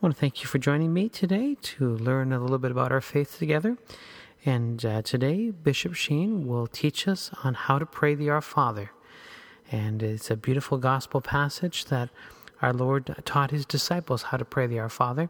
[0.00, 2.90] I want to thank you for joining me today to learn a little bit about
[2.90, 3.76] our faith together.
[4.46, 8.92] And uh, today, Bishop Sheen will teach us on how to pray the Our Father.
[9.70, 12.08] And it's a beautiful gospel passage that
[12.62, 15.28] our Lord taught his disciples how to pray the Our Father.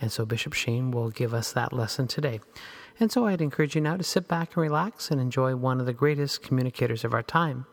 [0.00, 2.40] And so Bishop Sheen will give us that lesson today.
[2.98, 5.84] And so I'd encourage you now to sit back and relax and enjoy one of
[5.84, 7.66] the greatest communicators of our time,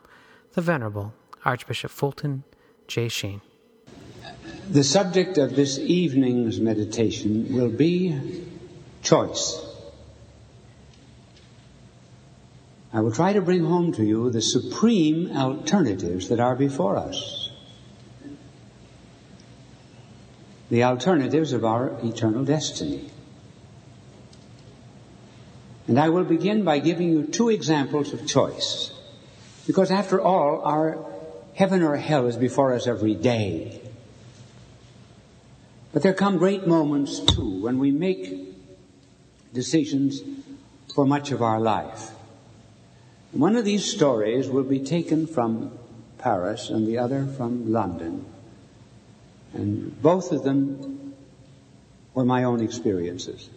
[0.51, 1.13] the Venerable
[1.45, 2.43] Archbishop Fulton
[2.89, 3.07] J.
[3.07, 3.39] Sheen.
[4.69, 8.43] The subject of this evening's meditation will be
[9.01, 9.61] choice.
[12.93, 17.51] I will try to bring home to you the supreme alternatives that are before us.
[20.69, 23.09] The alternatives of our eternal destiny.
[25.87, 28.91] And I will begin by giving you two examples of choice.
[29.67, 31.05] Because after all, our
[31.53, 33.82] heaven or hell is before us every day.
[35.93, 38.51] But there come great moments too when we make
[39.53, 40.21] decisions
[40.93, 42.09] for much of our life.
[43.31, 45.77] One of these stories will be taken from
[46.17, 48.25] Paris and the other from London.
[49.53, 51.13] And both of them
[52.15, 53.49] were my own experiences.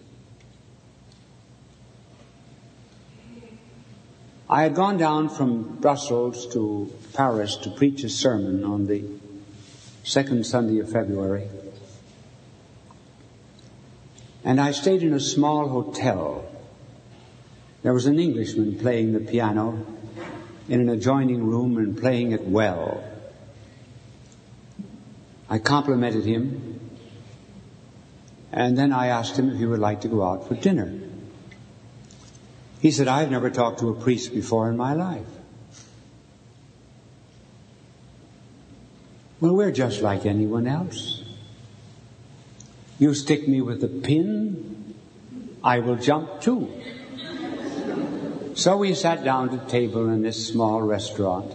[4.48, 9.04] I had gone down from Brussels to Paris to preach a sermon on the
[10.04, 11.48] second Sunday of February.
[14.47, 16.49] And I stayed in a small hotel.
[17.83, 19.84] There was an Englishman playing the piano
[20.69, 23.03] in an adjoining room and playing it well.
[25.51, 26.79] I complimented him,
[28.53, 30.97] and then I asked him if he would like to go out for dinner.
[32.81, 35.27] He said, I've never talked to a priest before in my life.
[39.41, 41.25] Well, we're just like anyone else.
[42.99, 44.95] You stick me with a pin,
[45.62, 46.71] I will jump too.
[48.55, 51.55] So we sat down to table in this small restaurant,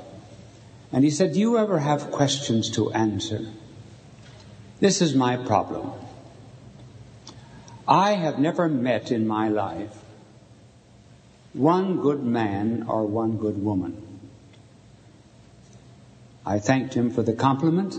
[0.91, 3.47] and he said, Do you ever have questions to answer?
[4.79, 5.91] This is my problem.
[7.88, 9.97] I have never met in my life
[11.53, 14.19] one good man or one good woman.
[16.46, 17.97] I thanked him for the compliment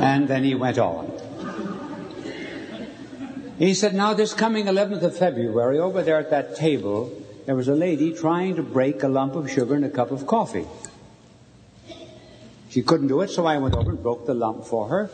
[0.00, 1.12] And then he went on.
[3.58, 7.12] He said, now this coming 11th of February, over there at that table,
[7.46, 10.26] there was a lady trying to break a lump of sugar in a cup of
[10.26, 10.66] coffee.
[12.68, 15.10] She couldn't do it, so I went over and broke the lump for her.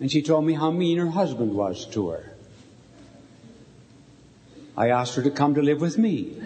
[0.00, 2.32] And she told me how mean her husband was to her.
[4.76, 6.40] I asked her to come to live with me.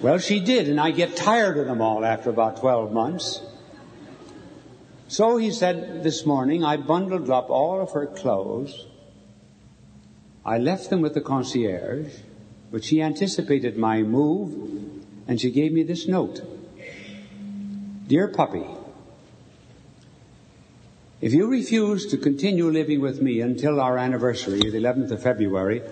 [0.00, 3.40] Well, she did, and I get tired of them all after about 12 months.
[5.08, 8.86] So he said this morning, I bundled up all of her clothes.
[10.44, 12.12] I left them with the concierge,
[12.70, 16.42] but she anticipated my move, and she gave me this note.
[18.06, 18.66] Dear puppy,
[21.20, 25.82] if you refuse to continue living with me until our anniversary, the 11th of February,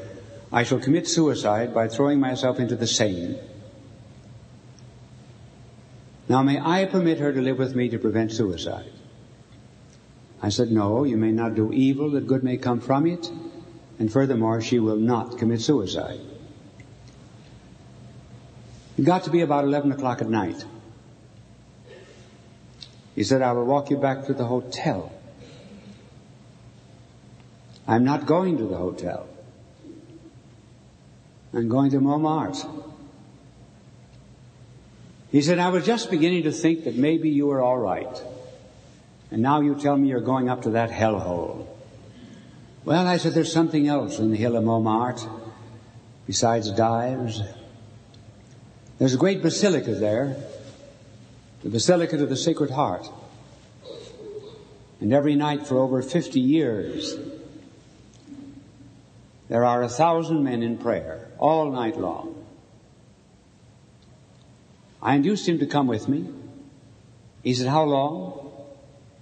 [0.53, 3.41] I shall commit suicide by throwing myself into the Seine.
[6.29, 8.91] Now, may I permit her to live with me to prevent suicide?
[10.43, 13.31] I said, No, you may not do evil that good may come from it.
[13.99, 16.21] And furthermore, she will not commit suicide.
[18.99, 20.65] It got to be about 11 o'clock at night.
[23.15, 25.13] He said, I will walk you back to the hotel.
[27.89, 29.29] I'm not going to the hotel.
[31.55, 32.69] I'm going to Montmartre.
[35.37, 38.23] He said, I was just beginning to think that maybe you were all right.
[39.31, 41.67] And now you tell me you're going up to that hellhole.
[42.87, 45.29] Well, I said, there's something else in the hill of Montmartre
[46.27, 47.43] besides dives.
[48.97, 50.43] There's a great basilica there,
[51.63, 53.07] the Basilica of the Sacred Heart.
[55.03, 57.15] And every night for over 50 years,
[59.51, 62.46] there are a thousand men in prayer all night long.
[65.07, 66.27] I induced him to come with me.
[67.45, 68.51] He said, How long?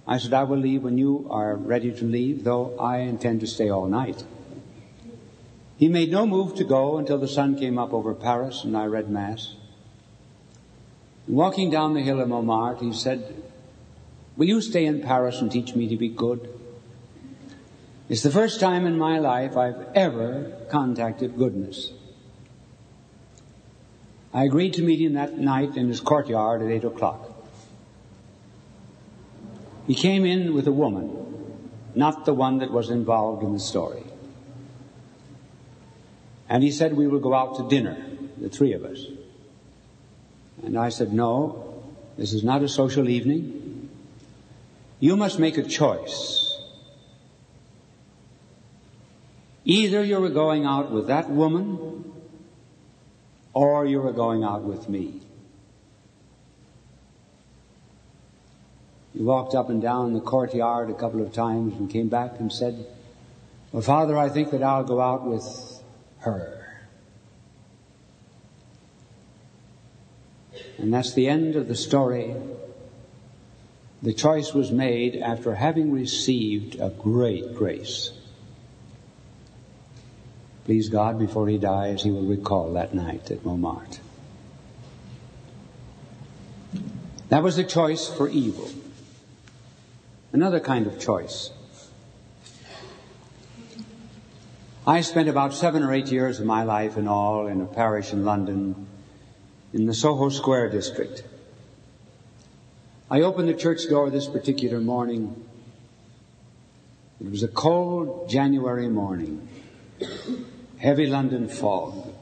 [0.07, 3.47] I said, I will leave when you are ready to leave, though I intend to
[3.47, 4.23] stay all night.
[5.77, 8.85] He made no move to go until the sun came up over Paris and I
[8.85, 9.53] read Mass.
[11.27, 13.43] Walking down the hill of Montmartre, he said,
[14.37, 16.49] Will you stay in Paris and teach me to be good?
[18.09, 21.91] It's the first time in my life I've ever contacted goodness.
[24.35, 27.31] I agreed to meet him that night in his courtyard at 8 o'clock.
[29.87, 31.61] He came in with a woman,
[31.95, 34.03] not the one that was involved in the story.
[36.49, 37.95] And he said, We will go out to dinner,
[38.37, 39.05] the three of us.
[40.63, 41.85] And I said, No,
[42.17, 43.89] this is not a social evening.
[44.99, 46.59] You must make a choice.
[49.63, 52.14] Either you are going out with that woman
[53.55, 55.21] or you are going out with me.
[59.13, 62.51] He walked up and down the courtyard a couple of times and came back and
[62.51, 62.85] said,
[63.71, 65.81] Well, Father, I think that I'll go out with
[66.19, 66.51] her.
[70.77, 72.35] And that's the end of the story.
[74.03, 78.11] The choice was made after having received a great grace.
[80.65, 84.01] Please God, before he dies, he will recall that night at Montmartre.
[87.29, 88.67] That was a choice for evil.
[90.33, 91.51] Another kind of choice.
[94.87, 98.11] I spent about seven or eight years of my life in all in a parish
[98.11, 98.87] in London
[99.71, 101.23] in the Soho Square district.
[103.09, 105.45] I opened the church door this particular morning.
[107.21, 109.47] It was a cold January morning
[110.77, 112.13] heavy London fog.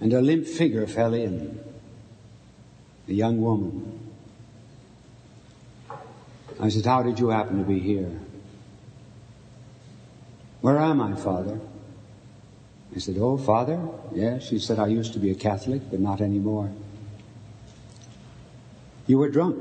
[0.00, 1.60] And a limp figure fell in,
[3.08, 4.10] a young woman.
[6.58, 8.10] I said, How did you happen to be here?
[10.60, 11.58] Where am I, Father?
[12.94, 13.80] I said, Oh, Father?
[14.14, 14.48] Yes.
[14.48, 16.70] She said, I used to be a Catholic, but not anymore.
[19.06, 19.58] You were drunk.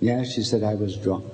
[0.00, 1.24] Yes, she said, I was drunk.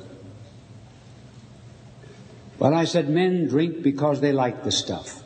[2.60, 5.22] Well, I said men drink because they like the stuff.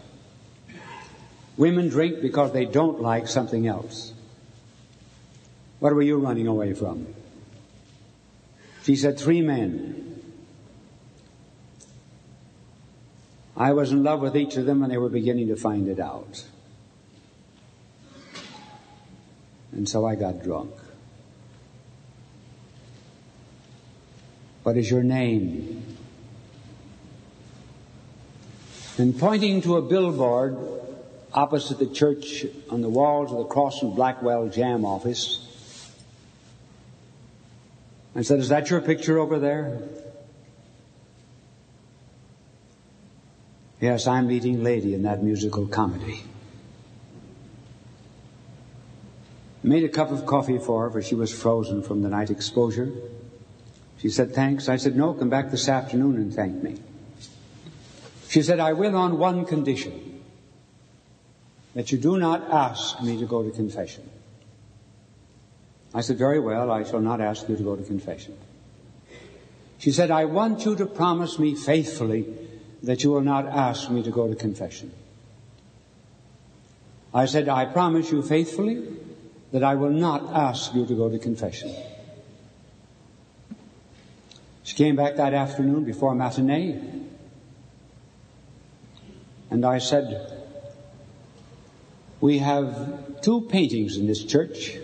[1.57, 4.13] Women drink because they don't like something else.
[5.81, 7.09] What were you running away from?
[8.85, 10.23] She said, three men.
[13.57, 15.99] I was in love with each of them and they were beginning to find it
[15.99, 16.45] out.
[19.73, 20.73] And so I got drunk.
[24.63, 25.84] What is your name?
[28.97, 30.57] And pointing to a billboard
[31.33, 35.41] opposite the church on the walls of the Crosse and Blackwell Jam office,
[38.15, 39.83] and said, Is that your picture over there?
[43.81, 46.23] Yes, I'm leading lady in that musical comedy.
[49.65, 52.93] made a cup of coffee for her, for she was frozen from the night exposure.
[53.99, 54.69] She said, Thanks.
[54.69, 56.77] I said, No, come back this afternoon and thank me.
[58.35, 60.21] She said, I will on one condition
[61.75, 64.11] that you do not ask me to go to confession.
[65.95, 68.37] I said, Very well, I shall not ask you to go to confession.
[69.79, 72.27] She said, I want you to promise me faithfully
[72.83, 74.91] that you will not ask me to go to confession.
[77.15, 78.83] I said, I promise you faithfully
[79.53, 81.73] that I will not ask you to go to confession.
[84.65, 87.04] She came back that afternoon before matinee
[89.55, 90.43] and I said,
[92.21, 94.77] We have two paintings in this church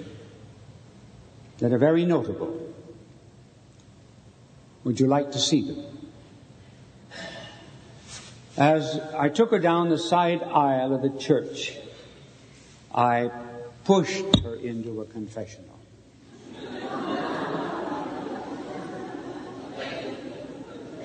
[1.58, 2.72] that are very notable.
[4.84, 5.84] Would you like to see them?
[8.56, 11.76] As I took her down the side aisle of the church,
[12.94, 13.28] I
[13.84, 15.80] pushed her into a confessional.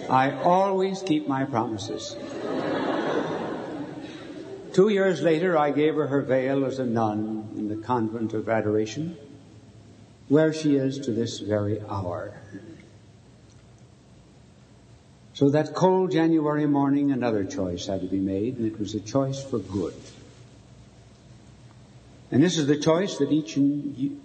[0.07, 2.15] I always keep my promises.
[4.75, 8.49] Two years later, I gave her her veil as a nun in the convent of
[8.49, 9.15] Adoration,
[10.27, 12.33] where she is to this very hour.
[15.33, 18.99] So that cold January morning, another choice had to be made, and it was a
[18.99, 19.93] choice for good.
[22.29, 24.19] And this is the choice that each and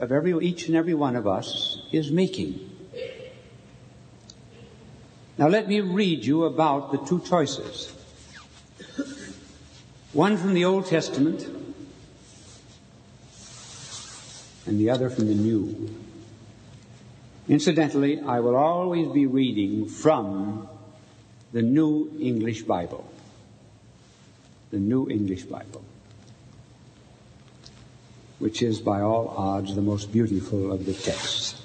[0.00, 2.60] of every each and every one of us is making.
[5.36, 7.95] Now let me read you about the two choices.
[10.12, 11.46] One from the Old Testament
[14.66, 15.94] and the other from the New.
[17.48, 20.68] Incidentally, I will always be reading from
[21.52, 23.08] the New English Bible.
[24.70, 25.84] The New English Bible.
[28.38, 31.62] Which is by all odds the most beautiful of the texts.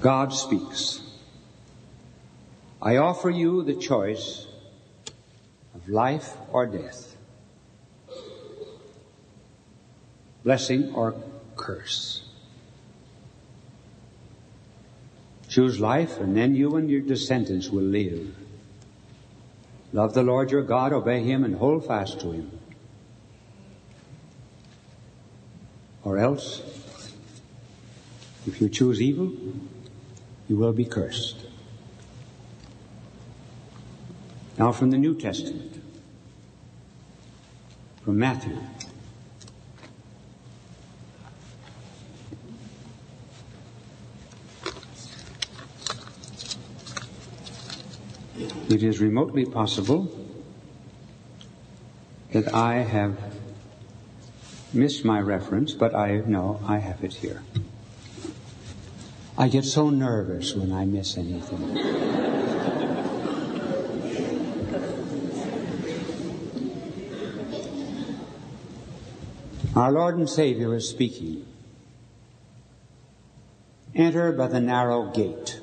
[0.00, 1.03] God speaks.
[2.84, 4.46] I offer you the choice
[5.74, 7.16] of life or death,
[10.44, 11.14] blessing or
[11.56, 12.24] curse.
[15.48, 18.36] Choose life, and then you and your descendants will live.
[19.94, 22.50] Love the Lord your God, obey him, and hold fast to him.
[26.02, 26.60] Or else,
[28.46, 29.32] if you choose evil,
[30.48, 31.46] you will be cursed.
[34.56, 35.82] Now from the New Testament,
[38.04, 38.56] from Matthew.
[48.68, 50.10] It is remotely possible
[52.32, 53.18] that I have
[54.72, 57.42] missed my reference, but I know I have it here.
[59.36, 61.74] I get so nervous when I miss anything.
[69.76, 71.46] Our Lord and Savior is speaking.
[73.94, 75.60] Enter by the narrow gate.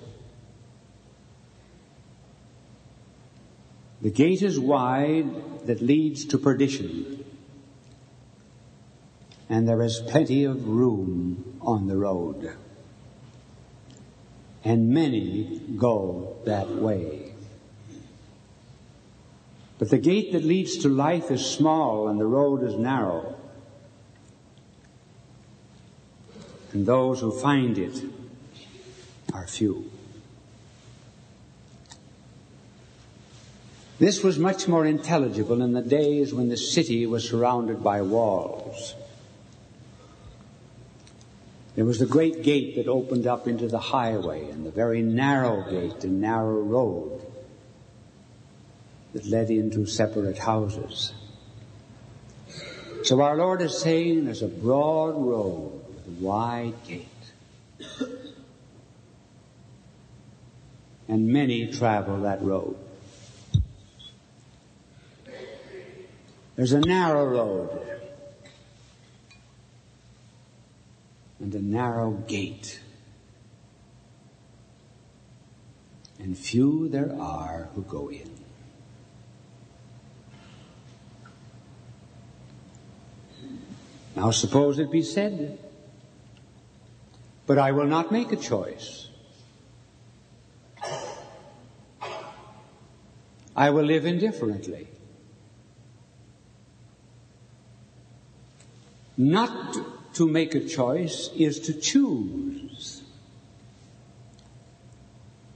[4.01, 7.23] The gate is wide that leads to perdition,
[9.47, 12.55] and there is plenty of room on the road
[14.63, 17.33] and many go that way.
[19.79, 23.35] But the gate that leads to life is small and the road is narrow.
[26.73, 28.01] And those who find it
[29.33, 29.89] are few.
[33.99, 38.95] This was much more intelligible in the days when the city was surrounded by walls.
[41.75, 45.69] There was the great gate that opened up into the highway and the very narrow
[45.69, 47.21] gate and narrow road
[49.13, 51.13] that led into separate houses.
[53.03, 55.80] So our Lord is saying there's a broad road
[56.19, 57.07] wide gate.
[61.07, 62.77] And many travel that road.
[66.55, 68.01] There's a narrow road
[71.39, 72.79] and a narrow gate.
[76.19, 78.29] And few there are who go in.
[84.15, 85.57] Now suppose it be said,
[87.45, 89.09] but I will not make a choice.
[93.55, 94.87] I will live indifferently.
[99.17, 99.77] Not
[100.15, 103.01] to make a choice is to choose.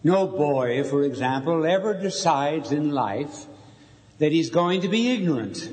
[0.04, 3.48] No boy, for example, ever decides in life
[4.20, 5.68] that he's going to be ignorant.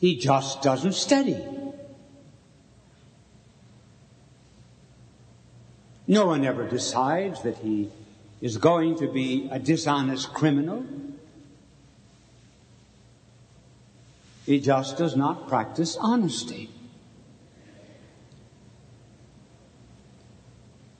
[0.00, 1.42] He just doesn't study.
[6.06, 7.90] No one ever decides that he
[8.40, 10.84] is going to be a dishonest criminal
[14.46, 16.70] He just does not practice honesty.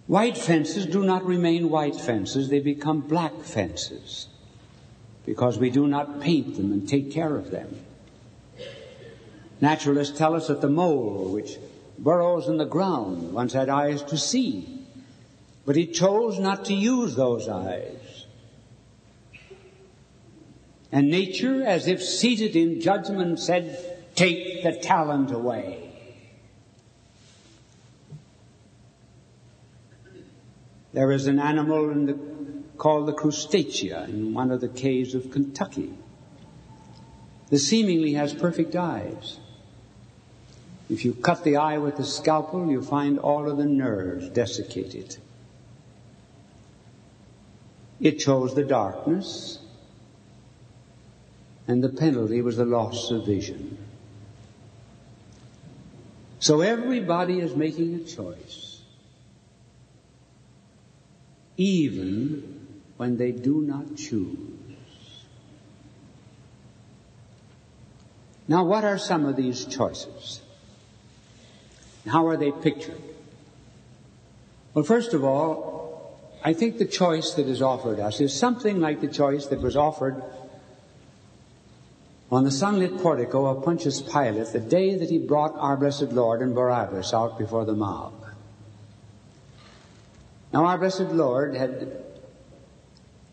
[0.07, 4.29] White fences do not remain white fences, they become black fences
[5.25, 7.81] because we do not paint them and take care of them.
[9.61, 11.57] Naturalists tell us that the mole, which
[11.99, 14.74] burrows in the ground, once had eyes to see,
[15.65, 18.27] but he chose not to use those eyes.
[20.93, 25.81] And nature, as if seated in judgment, said, take the talent away.
[30.93, 32.19] There is an animal the,
[32.79, 35.93] called the crustacea in one of the caves of Kentucky.
[37.51, 39.41] The seemingly has perfect eyes.
[40.89, 45.17] If you cut the eye with a scalpel, you find all of the nerves desiccated.
[48.05, 49.61] It chose the darkness,
[51.67, 53.79] and the penalty was the loss of vision.
[56.39, 58.83] So everybody is making a choice,
[61.57, 64.37] even when they do not choose.
[68.47, 70.43] Now, what are some of these choices?
[72.07, 73.01] How are they pictured?
[74.75, 75.84] Well, first of all,
[76.45, 79.77] I think the choice that is offered us is something like the choice that was
[79.77, 80.23] offered
[82.31, 86.43] on the sunlit portico of Pontius Pilate the day that he brought our blessed Lord
[86.43, 88.13] and Barabbas out before the mob.
[90.53, 92.05] Now, our blessed Lord had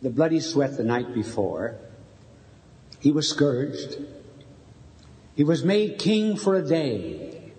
[0.02, 1.76] the bloody sweat the night before.
[3.00, 3.98] He was scourged.
[5.36, 7.52] He was made king for a day.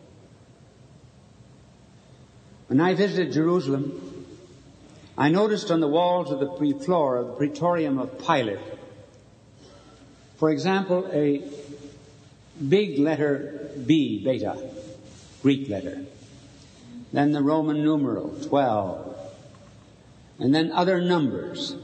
[2.68, 4.11] When I visited Jerusalem,
[5.16, 8.58] I noticed on the walls of the floor of the praetorium of Pilate,
[10.36, 11.42] for example, a
[12.68, 14.56] big letter B, beta,
[15.42, 16.04] Greek letter.
[17.12, 19.16] Then the Roman numeral, 12.
[20.38, 21.76] And then other numbers.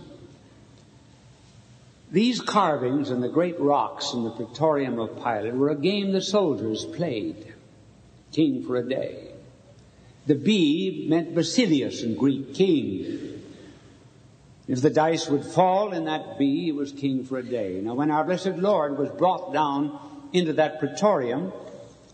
[2.10, 6.22] These carvings and the great rocks in the praetorium of Pilate were a game the
[6.22, 7.52] soldiers played,
[8.32, 9.27] king for a day.
[10.28, 13.42] The B meant Basileus in Greek, king.
[14.68, 17.80] If the dice would fall in that B, he was king for a day.
[17.82, 19.98] Now when our blessed Lord was brought down
[20.34, 21.50] into that praetorium,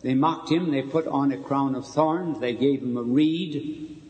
[0.02, 4.00] they mocked him, they put on a crown of thorns, they gave him a reed,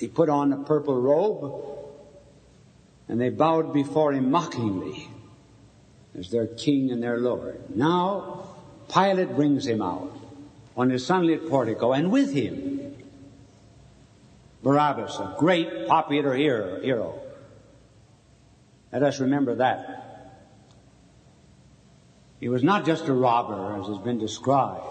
[0.00, 1.78] they put on a purple robe,
[3.06, 5.08] and they bowed before him mockingly
[6.18, 7.76] as their king and their Lord.
[7.76, 8.56] Now,
[8.92, 10.18] Pilate brings him out
[10.76, 12.85] on his sunlit portico, and with him
[14.62, 17.20] Barabbas, a great popular hero.
[18.92, 20.02] Let us remember that.
[22.40, 24.84] He was not just a robber, as has been described.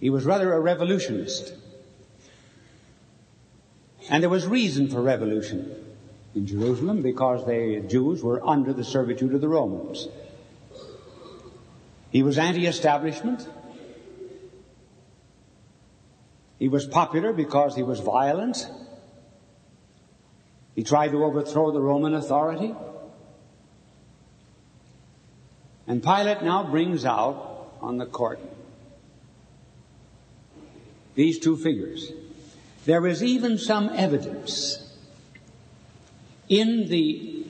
[0.00, 1.54] He was rather a revolutionist.
[4.10, 5.74] And there was reason for revolution
[6.34, 10.08] in Jerusalem because the Jews were under the servitude of the Romans.
[12.10, 13.48] He was anti-establishment.
[16.58, 18.68] He was popular because he was violent.
[20.74, 22.74] He tried to overthrow the Roman authority.
[25.86, 28.40] And Pilate now brings out on the court
[31.14, 32.10] these two figures.
[32.86, 34.80] There is even some evidence
[36.48, 37.44] in the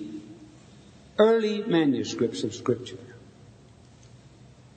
[1.18, 2.98] early manuscripts of Scripture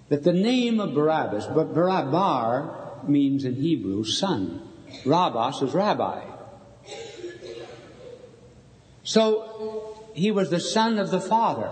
[0.10, 4.62] that the name of Barabbas, but Barabbar means in Hebrew son.
[5.06, 6.24] Rabbos is rabbi.
[9.04, 11.72] So he was the son of the Father.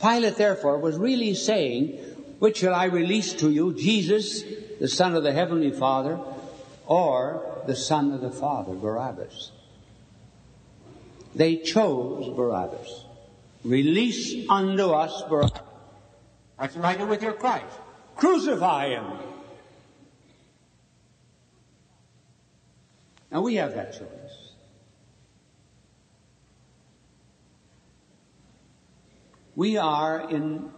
[0.00, 1.92] Pilate, therefore, was really saying,
[2.38, 4.42] Which shall I release to you, Jesus,
[4.80, 6.18] the Son of the Heavenly Father,
[6.86, 9.52] or the Son of the Father, Barabbas?
[11.34, 13.04] They chose Barabbas.
[13.64, 15.60] Release unto us Barabbas.
[16.58, 17.78] That's right with your Christ.
[18.16, 19.33] Crucify him.
[23.34, 24.52] Now we have that choice.
[29.56, 30.70] We are in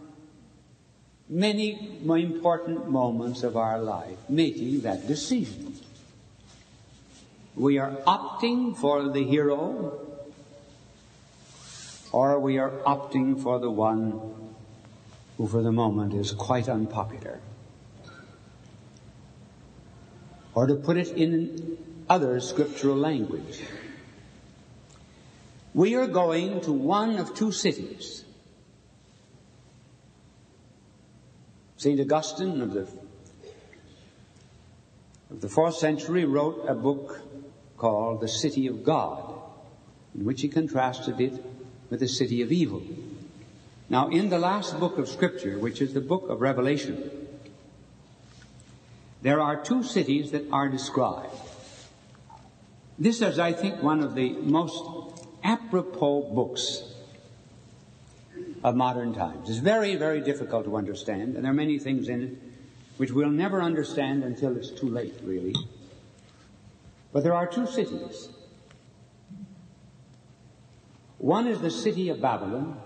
[1.29, 5.75] many important moments of our life making that decision.
[7.55, 10.07] We are opting for the hero
[12.11, 14.19] or we are opting for the one
[15.37, 17.39] who for the moment is quite unpopular.
[20.55, 21.77] Or to put it in
[22.09, 23.61] other scriptural language.
[25.73, 28.23] We are going to one of two cities.
[31.77, 31.99] St.
[31.99, 32.87] Augustine of the,
[35.29, 37.21] of the fourth century wrote a book
[37.77, 39.35] called The City of God,
[40.15, 41.33] in which he contrasted it
[41.89, 42.81] with the city of evil.
[43.89, 47.11] Now, in the last book of Scripture, which is the book of Revelation,
[49.21, 51.46] there are two cities that are described.
[52.99, 54.83] This is, I think, one of the most
[55.43, 56.83] apropos books
[58.63, 59.49] of modern times.
[59.49, 62.37] It's very, very difficult to understand, and there are many things in it
[62.97, 65.53] which we'll never understand until it's too late, really.
[67.13, 68.29] But there are two cities.
[71.19, 72.79] One is the city of Babylon,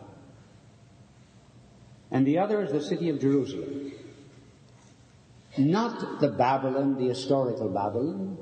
[2.11, 3.93] and the other is the city of Jerusalem.
[5.57, 8.37] Not the Babylon, the historical Babylon,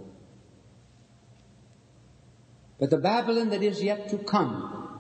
[2.80, 5.00] but the Babylon that is yet to come.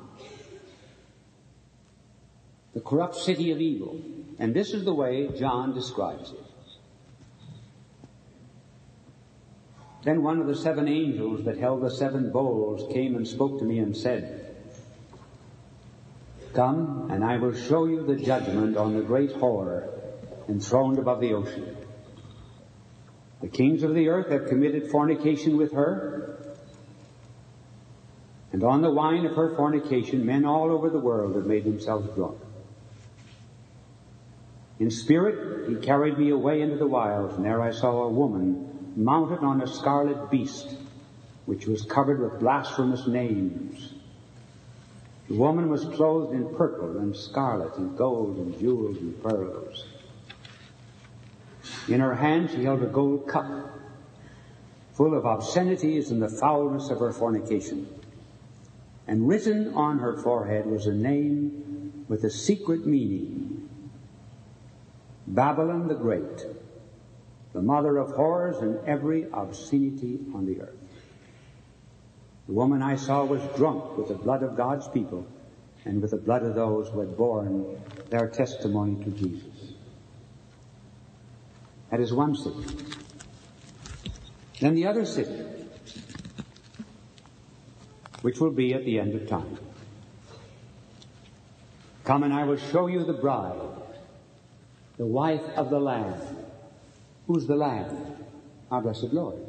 [2.74, 4.00] The corrupt city of evil.
[4.38, 6.44] And this is the way John describes it.
[10.04, 13.65] Then one of the seven angels that held the seven bowls came and spoke to
[13.65, 14.56] me and said,
[16.54, 19.89] Come, and I will show you the judgment on the great whore
[20.48, 21.78] enthroned above the ocean.
[23.42, 26.38] The kings of the earth have committed fornication with her,
[28.52, 32.10] and on the wine of her fornication, men all over the world have made themselves
[32.16, 32.38] drunk.
[34.80, 38.94] In spirit, he carried me away into the wilds, and there I saw a woman
[38.96, 40.78] mounted on a scarlet beast,
[41.46, 43.94] which was covered with blasphemous names.
[45.28, 49.86] The woman was clothed in purple and scarlet and gold and jewels and pearls.
[51.88, 53.46] In her hand she held a gold cup
[54.94, 57.99] full of obscenities and the foulness of her fornication.
[59.10, 63.67] And written on her forehead was a name with a secret meaning.
[65.26, 66.45] Babylon the Great,
[67.54, 70.78] the mother of horrors and every obscenity on the earth.
[72.45, 75.26] The woman I saw was drunk with the blood of God's people
[75.86, 77.65] and with the blood of those who had borne
[78.12, 79.74] their testimony to Jesus.
[81.89, 82.63] That is one city.
[84.60, 85.49] Then the other city,
[88.21, 89.58] which will be at the end of time.
[92.03, 93.60] Come and I will show you the bride,
[94.97, 96.19] the wife of the Lamb.
[97.27, 98.15] Who's the Lamb?
[98.71, 99.39] Our blessed Lord.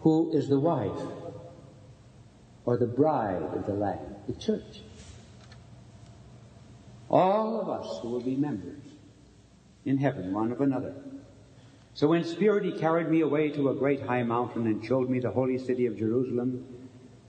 [0.00, 1.00] Who is the wife
[2.64, 4.16] or the bride of the Lamb?
[4.26, 4.82] The church.
[7.08, 8.82] All of us who will be members
[9.84, 10.94] in heaven one of another.
[11.96, 15.18] So in spirit he carried me away to a great high mountain and showed me
[15.18, 16.66] the holy city of Jerusalem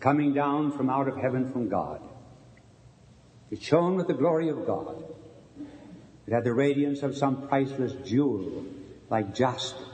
[0.02, 2.02] coming down from out of heaven from God.
[3.50, 5.06] It shone with the glory of God.
[6.28, 8.66] It had the radiance of some priceless jewel
[9.10, 9.86] like jasper,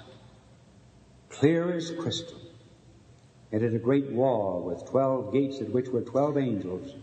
[1.29, 2.41] clear as crystal.
[3.51, 6.95] It had a great wall with twelve gates at which were twelve angels,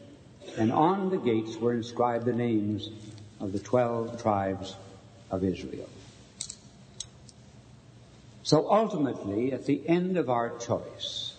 [0.58, 2.90] and on the gates were inscribed the names
[3.38, 4.74] of the twelve tribes
[5.30, 5.88] of Israel.
[8.50, 11.36] So ultimately, at the end of our choice,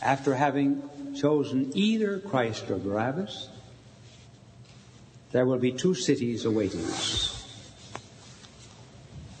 [0.00, 3.48] after having chosen either Christ or Barabbas,
[5.32, 7.44] there will be two cities awaiting us.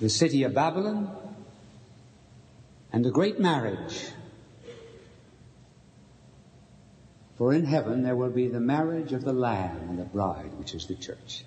[0.00, 1.08] The city of Babylon
[2.92, 4.08] and the great marriage.
[7.38, 10.74] For in heaven there will be the marriage of the Lamb and the bride, which
[10.74, 11.44] is the church.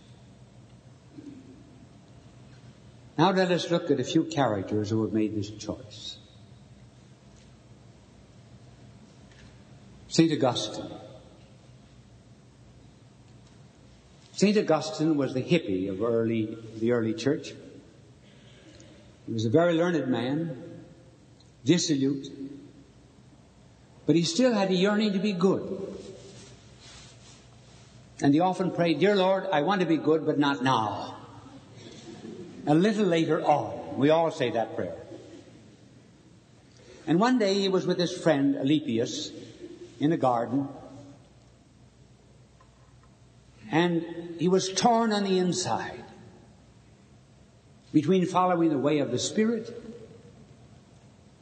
[3.17, 6.17] Now let us look at a few characters who have made this choice.
[10.09, 10.31] St.
[10.31, 10.91] Augustine.
[14.33, 14.57] St.
[14.57, 17.53] Augustine was the hippie of early, the early church.
[19.25, 20.61] He was a very learned man,
[21.63, 22.27] dissolute,
[24.05, 25.81] but he still had a yearning to be good.
[28.21, 31.14] And he often prayed, Dear Lord, I want to be good, but not now
[32.67, 33.97] a little later on.
[33.97, 34.95] We all say that prayer.
[37.07, 39.31] And one day he was with his friend Alypius
[39.99, 40.67] in a garden,
[43.71, 44.03] and
[44.39, 46.03] he was torn on the inside
[47.93, 49.71] between following the way of the Spirit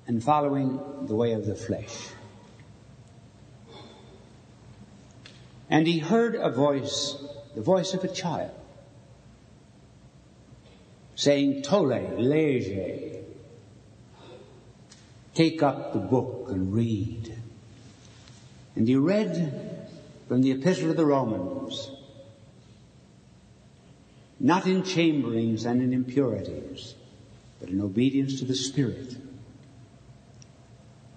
[0.06, 2.10] and following the way of the flesh.
[5.70, 7.16] And he heard a voice,
[7.56, 8.52] the voice of a child
[11.24, 13.22] saying, Tolle, lege.
[15.34, 17.36] Take up the book and read.
[18.76, 19.90] And he read
[20.28, 21.92] from the Epistle of the Romans,
[24.40, 26.96] not in chamberings and in impurities,
[27.60, 29.16] but in obedience to the Spirit.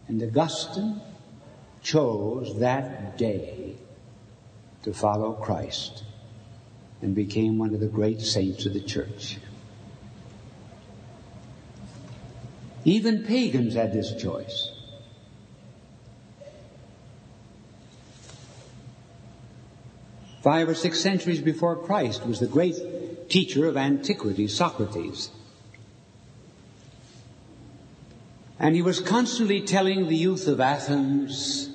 [0.06, 1.00] And Augustine
[1.82, 3.74] chose that day
[4.84, 6.04] to follow Christ
[7.02, 9.38] and became one of the great saints of the church.
[12.86, 14.70] Even pagans had this choice.
[20.40, 25.30] Five or six centuries before Christ was the great teacher of antiquity, Socrates.
[28.60, 31.70] And he was constantly telling the youth of Athens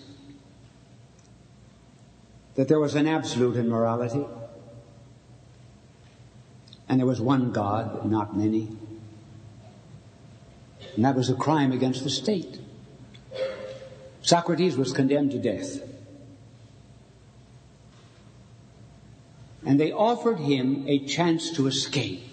[2.55, 4.25] that there was an absolute in morality.
[6.87, 8.69] And there was one God, not many.
[10.95, 12.59] And that was a crime against the state.
[14.21, 15.81] Socrates was condemned to death.
[19.65, 22.23] And they offered him a chance to escape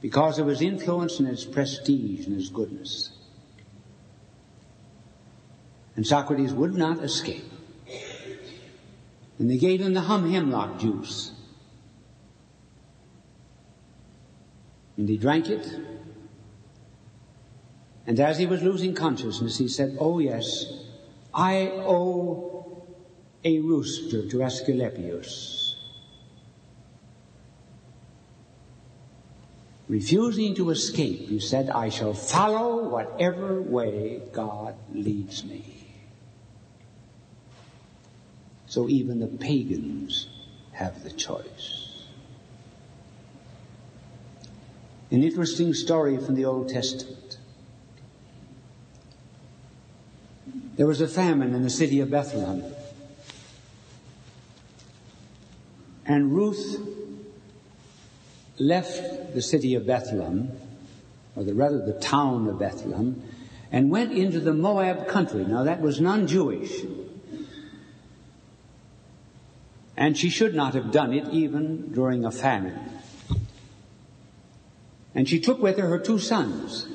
[0.00, 3.10] because of his influence and his prestige and his goodness.
[5.96, 7.44] And Socrates would not escape.
[9.38, 11.32] And they gave him the hum hemlock juice.
[14.96, 15.66] And he drank it.
[18.06, 20.66] And as he was losing consciousness, he said, Oh yes,
[21.32, 22.84] I owe
[23.44, 25.76] a rooster to Asclepius.
[29.88, 35.80] Refusing to escape, he said, I shall follow whatever way God leads me.
[38.66, 40.28] So even the pagans
[40.72, 42.04] have the choice.
[45.10, 47.29] An interesting story from the Old Testament.
[50.76, 52.64] There was a famine in the city of Bethlehem.
[56.06, 56.80] And Ruth
[58.58, 60.50] left the city of Bethlehem,
[61.36, 63.22] or the, rather the town of Bethlehem,
[63.72, 65.44] and went into the Moab country.
[65.44, 66.84] Now that was non-Jewish.
[69.96, 72.78] And she should not have done it even during a famine.
[75.14, 76.86] And she took with her her two sons.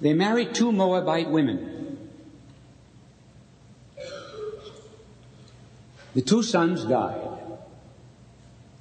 [0.00, 2.10] They married two Moabite women.
[6.14, 7.20] The two sons died.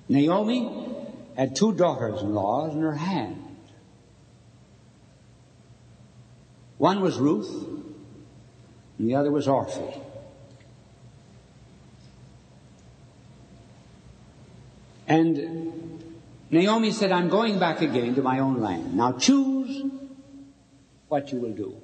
[0.07, 0.69] Naomi
[1.35, 3.39] had two daughters-in-law in her hand.
[6.77, 7.49] One was Ruth,
[8.99, 9.99] and the other was Orpah.
[15.07, 16.03] And
[16.51, 18.95] Naomi said, I'm going back again to my own land.
[18.95, 19.92] Now choose
[21.13, 21.75] what you will do.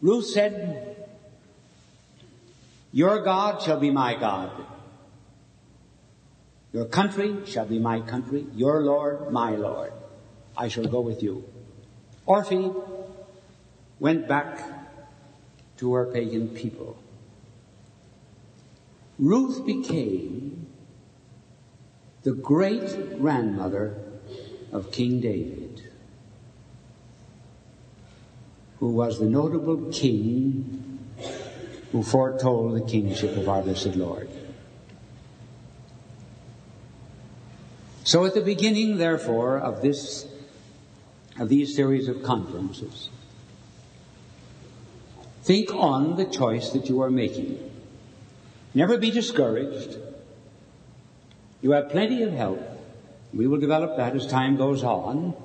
[0.00, 0.96] Ruth said,
[2.92, 4.50] Your God shall be my God.
[6.72, 8.46] Your country shall be my country.
[8.54, 9.92] Your Lord, my Lord.
[10.56, 11.44] I shall go with you.
[12.26, 12.70] Orpah
[13.98, 14.62] went back
[15.78, 16.96] to her pagan people.
[19.18, 20.66] Ruth became
[22.22, 23.96] the great grandmother
[24.72, 25.61] of King David,
[28.82, 30.98] who was the notable king
[31.92, 34.28] who foretold the kingship of our blessed Lord.
[38.02, 40.26] So at the beginning, therefore, of this,
[41.38, 43.08] of these series of conferences,
[45.44, 47.70] think on the choice that you are making.
[48.74, 49.96] Never be discouraged.
[51.60, 52.60] You have plenty of help.
[53.32, 55.36] We will develop that as time goes on.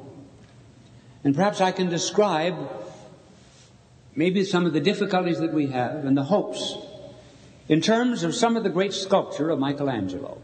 [1.24, 2.56] And perhaps I can describe
[4.18, 6.76] maybe some of the difficulties that we have and the hopes
[7.70, 10.42] in terms of some of the great sculpture of Michelangelo.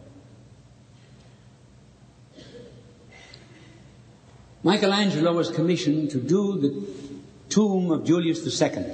[4.62, 6.88] Michelangelo was commissioned to do the
[7.50, 8.86] tomb of Julius II.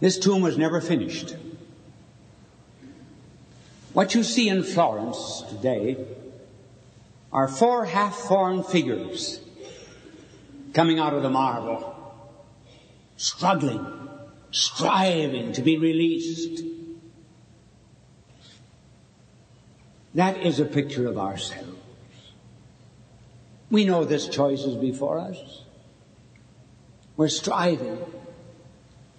[0.00, 1.36] This tomb was never finished.
[3.92, 5.96] What you see in Florence today
[7.32, 9.40] are four half-formed figures
[10.76, 11.94] coming out of the marble,
[13.16, 14.10] struggling,
[14.50, 16.62] striving to be released.
[20.14, 21.78] That is a picture of ourselves.
[23.70, 25.62] We know this choice is before us.
[27.16, 27.98] We're striving.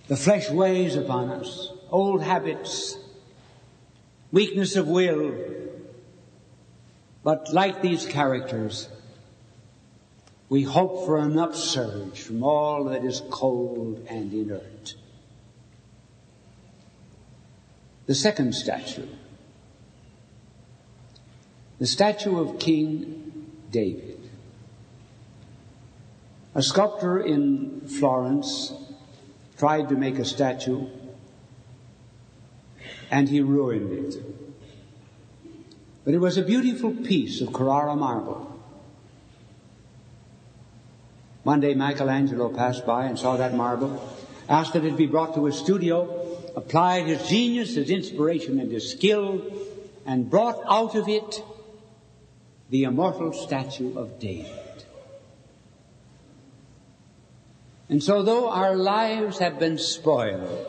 [0.10, 1.72] The flesh weighs upon us.
[1.90, 3.00] Old habits.
[4.32, 5.34] Weakness of will.
[7.24, 8.90] But like these characters,
[10.50, 14.96] we hope for an upsurge from all that is cold and inert.
[18.06, 19.08] The second statue.
[21.80, 24.30] The statue of King David.
[26.56, 28.74] A sculptor in Florence
[29.58, 30.88] tried to make a statue
[33.12, 34.24] and he ruined it.
[36.06, 38.47] But it was a beautiful piece of Carrara marble.
[41.48, 44.06] One day Michelangelo passed by and saw that marble,
[44.50, 48.92] asked that it be brought to his studio, applied his genius, his inspiration, and his
[48.92, 49.42] skill,
[50.06, 51.42] and brought out of it
[52.70, 54.84] the immortal statue of David.
[57.88, 60.68] And so though our lives have been spoiled,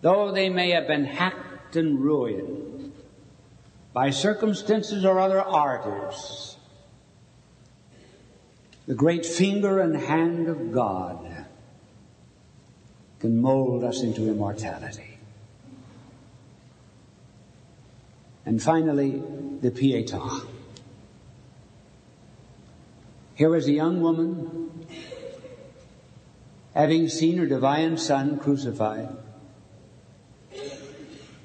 [0.00, 2.94] though they may have been hacked and ruined
[3.92, 6.56] by circumstances or other artists,
[8.90, 11.46] the great finger and hand of God
[13.20, 15.16] can mold us into immortality.
[18.44, 19.22] And finally,
[19.60, 20.44] the Pietà.
[23.36, 24.88] Here was a young woman
[26.74, 29.16] having seen her divine son crucified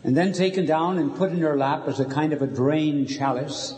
[0.04, 3.08] and then taken down and put in her lap as a kind of a drained
[3.08, 3.76] chalice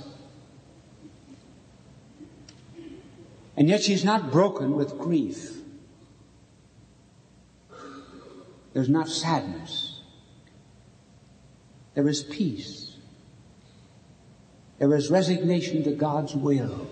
[3.57, 5.57] And yet she's not broken with grief.
[8.73, 10.01] There's not sadness.
[11.95, 12.95] There is peace.
[14.77, 16.87] There is resignation to God's will.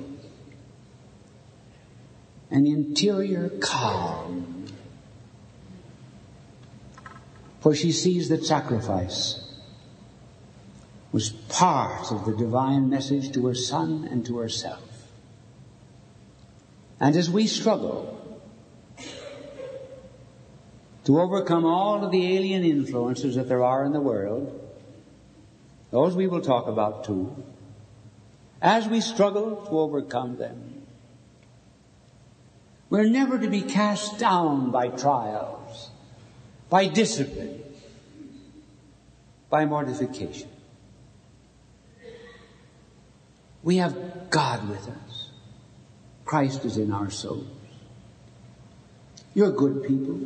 [2.49, 4.65] An interior calm.
[7.59, 9.41] For she sees that sacrifice
[11.11, 14.84] was part of the divine message to her son and to herself.
[16.99, 18.11] And as we struggle
[21.03, 24.61] to overcome all of the alien influences that there are in the world,
[25.91, 27.43] those we will talk about too,
[28.61, 30.81] as we struggle to overcome them,
[32.89, 35.89] we're never to be cast down by trials,
[36.69, 37.61] by discipline,
[39.49, 40.49] by mortification.
[43.63, 45.24] We have God with us.
[46.25, 47.47] Christ is in our souls.
[49.35, 50.19] You're good people.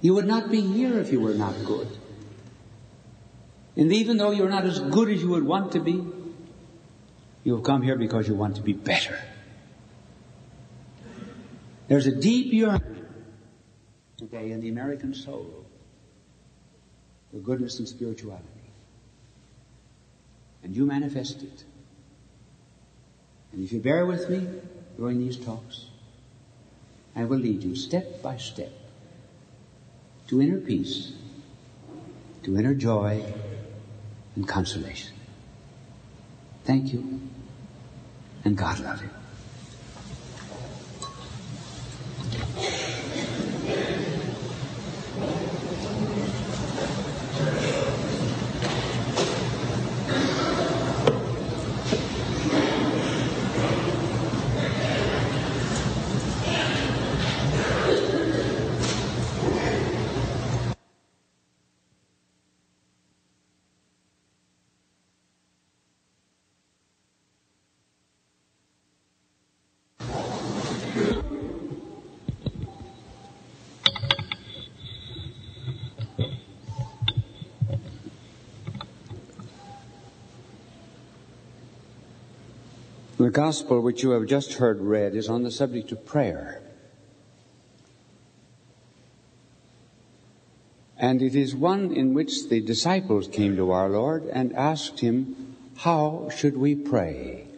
[0.00, 1.88] You would not be here if you were not good.
[3.76, 6.06] And even though you're not as good as you would want to be,
[7.44, 9.18] you've come here because you want to be better.
[11.88, 13.06] There's a deep yearning
[14.16, 15.66] today in the American soul
[17.30, 18.44] for goodness and spirituality.
[20.62, 21.64] And you manifest it.
[23.56, 24.50] And if you bear with me
[24.98, 25.86] during these talks,
[27.16, 28.70] I will lead you step by step
[30.28, 31.12] to inner peace,
[32.42, 33.24] to inner joy
[34.34, 35.16] and consolation.
[36.64, 37.18] Thank you,
[38.44, 39.25] and God love you.
[83.26, 86.62] The gospel which you have just heard read is on the subject of prayer.
[90.96, 95.56] And it is one in which the disciples came to our Lord and asked him,
[95.78, 97.48] How should we pray?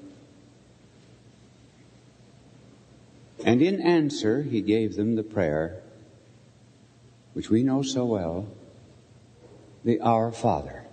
[3.44, 5.82] And in answer, he gave them the prayer,
[7.34, 8.48] which we know so well,
[9.84, 10.84] the Our Father.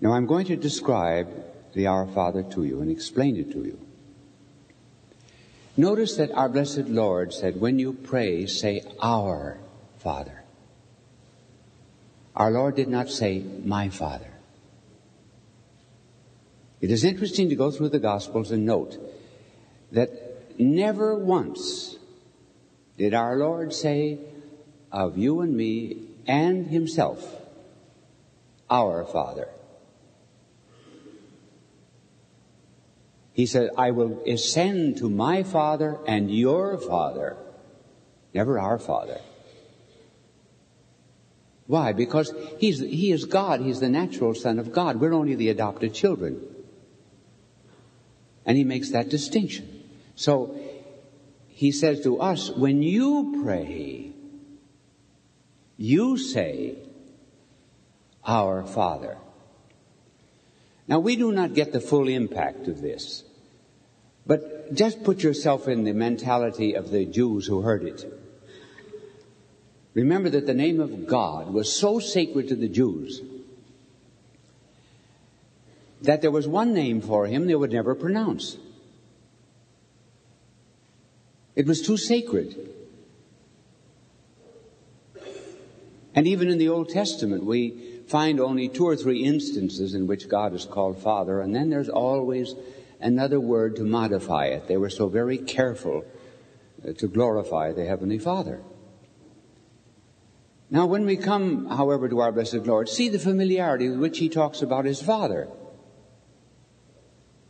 [0.00, 3.78] Now I'm going to describe the Our Father to you and explain it to you.
[5.76, 9.58] Notice that our blessed Lord said, when you pray, say our
[9.98, 10.42] Father.
[12.34, 14.30] Our Lord did not say my Father.
[16.80, 18.96] It is interesting to go through the Gospels and note
[19.92, 21.96] that never once
[22.96, 24.18] did our Lord say
[24.90, 27.22] of you and me and himself,
[28.70, 29.48] our Father.
[33.36, 37.36] He said, I will ascend to my Father and your Father,
[38.32, 39.20] never our Father.
[41.66, 41.92] Why?
[41.92, 43.60] Because he's, he is God.
[43.60, 44.98] He's the natural Son of God.
[44.98, 46.40] We're only the adopted children.
[48.46, 49.84] And he makes that distinction.
[50.14, 50.58] So,
[51.48, 54.12] he says to us, when you pray,
[55.76, 56.76] You say,
[58.24, 59.18] Our Father.
[60.88, 63.24] Now, we do not get the full impact of this,
[64.26, 68.04] but just put yourself in the mentality of the Jews who heard it.
[69.94, 73.22] Remember that the name of God was so sacred to the Jews
[76.02, 78.58] that there was one name for him they would never pronounce.
[81.54, 82.74] It was too sacred.
[86.16, 90.30] And even in the Old Testament, we find only two or three instances in which
[90.30, 92.54] God is called Father, and then there's always
[93.00, 94.66] another word to modify it.
[94.66, 96.06] They were so very careful
[96.82, 98.62] uh, to glorify the Heavenly Father.
[100.70, 104.30] Now, when we come, however, to our blessed Lord, see the familiarity with which He
[104.30, 105.48] talks about His Father.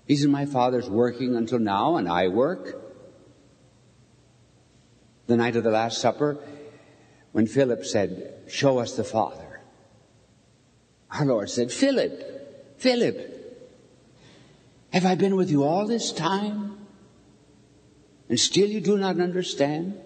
[0.06, 2.82] He said, My Father's working until now, and I work.
[5.28, 6.38] The night of the Last Supper,
[7.36, 9.60] when Philip said, Show us the Father,
[11.10, 13.18] our Lord said, Philip, Philip,
[14.90, 16.78] have I been with you all this time?
[18.30, 20.00] And still you do not understand?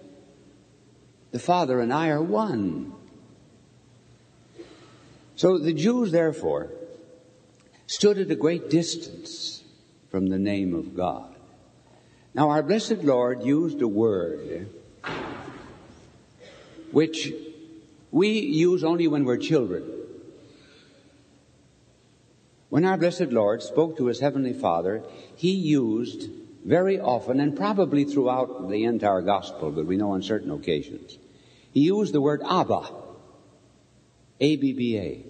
[1.31, 2.91] The Father and I are one.
[5.35, 6.73] So the Jews, therefore,
[7.87, 9.63] stood at a great distance
[10.09, 11.33] from the name of God.
[12.33, 14.67] Now, our blessed Lord used a word
[16.91, 17.31] which
[18.11, 19.83] we use only when we're children.
[22.69, 25.03] When our blessed Lord spoke to his heavenly Father,
[25.35, 26.29] he used
[26.65, 31.17] very often and probably throughout the entire gospel, but we know on certain occasions,
[31.73, 32.89] he used the word Abba.
[34.39, 35.25] A-B-B-A.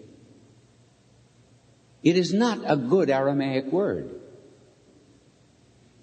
[2.04, 4.10] It is not a good Aramaic word.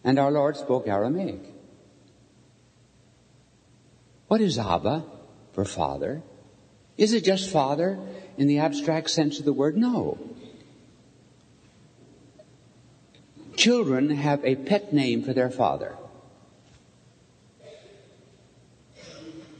[0.05, 1.41] And our Lord spoke Aramaic.
[4.29, 5.05] What is Abba
[5.59, 6.23] for father?
[6.97, 7.99] Is it just father
[8.37, 9.77] in the abstract sense of the word?
[9.77, 10.17] No.
[13.57, 15.97] Children have a pet name for their father.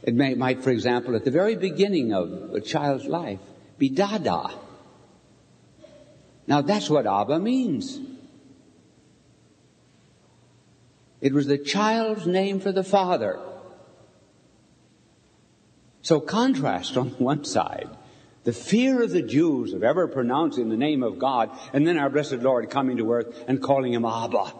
[0.01, 3.41] It may, might, for example, at the very beginning of a child's life,
[3.77, 4.51] be Dada.
[6.47, 7.99] Now that's what Abba means.
[11.19, 13.37] It was the child's name for the father.
[16.09, 17.87] So contrast on one side
[18.43, 22.09] the fear of the Jews of ever pronouncing the name of God, and then our
[22.09, 24.51] blessed Lord coming to earth and calling him Abba.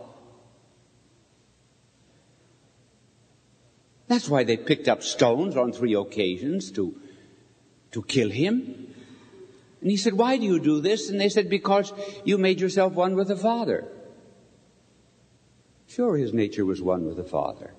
[4.07, 6.93] That's why they picked up stones on three occasions to,
[7.93, 8.93] to kill him.
[9.81, 11.09] And he said, Why do you do this?
[11.09, 11.91] And they said, Because
[12.25, 13.87] you made yourself one with the Father.
[15.87, 17.73] Sure, his nature was one with the Father.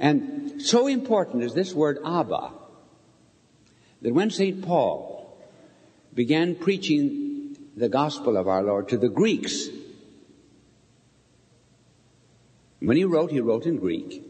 [0.00, 2.52] And so important is this word Abba
[4.00, 4.62] that when St.
[4.62, 5.38] Paul
[6.14, 9.68] began preaching the gospel of our Lord to the Greeks,
[12.80, 14.24] when he wrote, he wrote in Greek.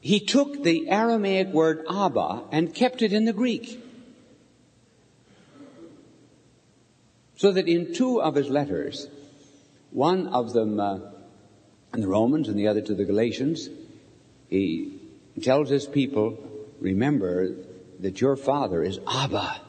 [0.00, 3.84] He took the Aramaic word Abba and kept it in the Greek.
[7.34, 9.08] So that in two of his letters,
[9.90, 10.98] one of them uh,
[11.94, 13.68] in the Romans and the other to the Galatians,
[14.48, 14.98] he
[15.42, 16.38] tells his people,
[16.80, 17.54] remember
[18.00, 19.60] that your father is Abba.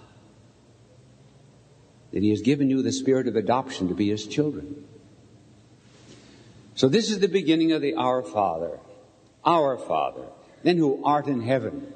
[2.11, 4.83] That he has given you the spirit of adoption to be his children.
[6.75, 8.79] So this is the beginning of the Our Father.
[9.45, 10.25] Our Father.
[10.63, 11.93] Then who art in heaven.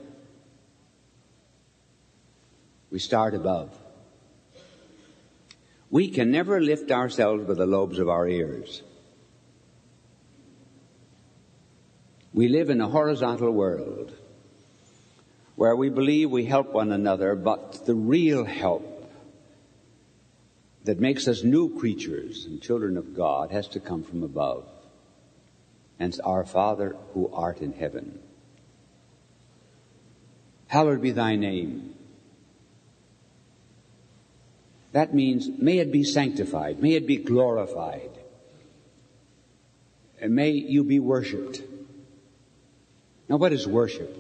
[2.92, 3.76] We start above.
[5.90, 8.84] We can never lift ourselves by the lobes of our ears.
[12.34, 14.12] We live in a horizontal world
[15.56, 18.90] where we believe we help one another, but the real help
[20.84, 24.68] that makes us new creatures and children of God has to come from above.
[26.00, 28.20] And our Father who art in heaven.
[30.68, 31.94] Hallowed be thy name.
[34.92, 38.10] That means, may it be sanctified, may it be glorified,
[40.20, 41.62] and may you be worshiped.
[43.30, 44.14] Now, what is worship?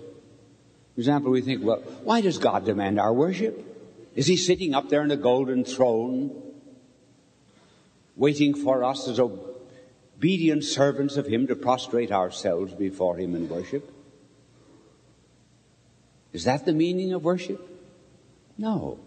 [0.95, 3.69] For example, we think, well, why does God demand our worship?
[4.15, 6.31] Is he sitting up there in a golden throne,
[8.15, 13.91] waiting for us as obedient servants of him to prostrate ourselves before him in worship?
[16.31, 17.59] Is that the meaning of worship?
[18.57, 18.99] No.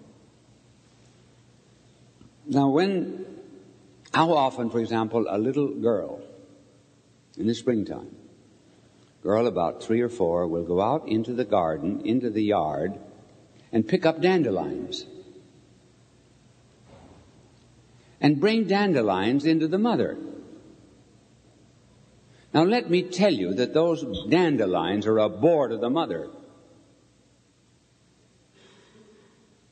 [2.47, 3.25] Now, when,
[4.13, 6.21] how often, for example, a little girl
[7.37, 8.15] in the springtime
[9.27, 12.97] girl about three or four will go out into the garden, into the yard,
[13.73, 15.05] and pick up dandelions.
[18.21, 20.17] And bring dandelions into the mother.
[22.55, 26.29] Now let me tell you that those dandelions are a bore to the mother.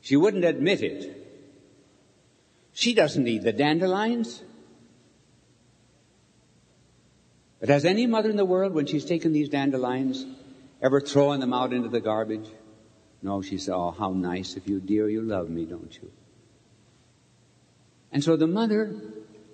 [0.00, 1.00] She wouldn't admit it.
[2.72, 4.42] She doesn't need the dandelions.
[7.64, 10.26] But has any mother in the world, when she's taken these dandelions,
[10.82, 12.46] ever thrown them out into the garbage?
[13.22, 15.08] No, she said, Oh, how nice of you, dear.
[15.08, 16.12] You love me, don't you?
[18.12, 18.94] And so the mother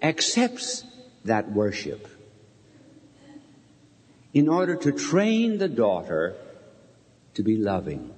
[0.02, 0.84] accepts
[1.24, 2.08] that worship
[4.34, 6.34] in order to train the daughter
[7.34, 8.12] to be loving.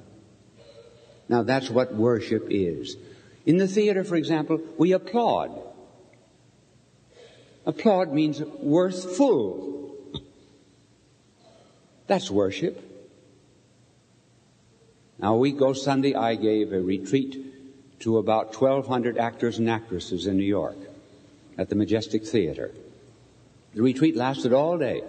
[1.29, 2.97] Now that's what worship is.
[3.45, 5.51] In the theater, for example, we applaud.
[7.67, 9.81] Applaud means worthful.
[12.07, 12.89] That's worship.
[15.19, 20.27] Now, a week ago Sunday, I gave a retreat to about 1,200 actors and actresses
[20.27, 20.77] in New York
[21.57, 22.73] at the Majestic Theater.
[23.75, 25.03] The retreat lasted all day.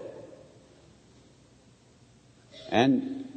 [2.69, 3.27] And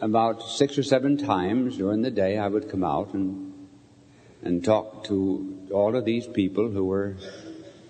[0.00, 3.68] about six or seven times during the day, I would come out and,
[4.42, 7.16] and talk to all of these people who were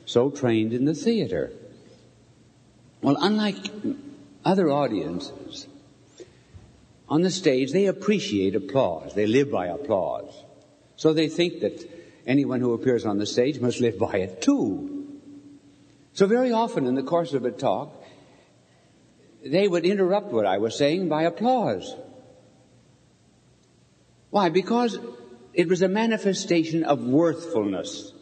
[0.05, 1.53] so trained in the theater.
[3.03, 3.57] Well, unlike
[4.47, 5.67] other audiences,
[7.09, 9.13] on the stage, they appreciate applause.
[9.13, 10.33] They live by applause.
[10.95, 11.85] So they think that
[12.27, 15.09] anyone who appears on the stage must live by it too.
[16.13, 17.93] So very often in the course of a talk,
[19.45, 21.95] they would interrupt what I was saying by applause.
[24.31, 24.49] Why?
[24.49, 24.99] Because
[25.55, 28.13] it was a manifestation of worthfulness.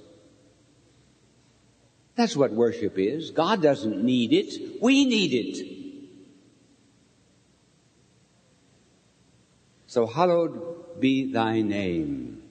[2.16, 3.30] That's what worship is.
[3.30, 4.80] God doesn't need it.
[4.80, 5.73] We need it.
[9.95, 12.42] So hallowed be thy name.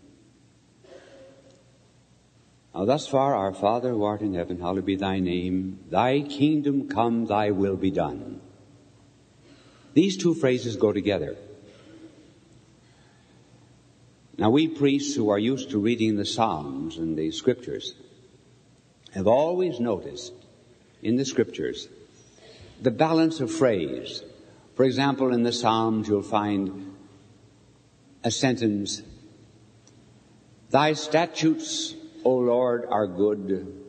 [2.74, 5.80] Now thus far, our Father who art in heaven, hallowed be thy name.
[5.90, 8.40] Thy kingdom come, thy will be done.
[9.94, 11.36] These two phrases go together.
[14.38, 17.94] Now we priests who are used to reading the Psalms and the scriptures
[19.14, 20.32] have always noticed
[21.02, 21.90] in the scriptures
[22.82, 24.24] the balance of phrase.
[24.76, 26.93] For example, in the Psalms you'll find
[28.24, 29.02] a sentence,
[30.70, 31.94] Thy statutes,
[32.24, 33.84] O Lord, are good.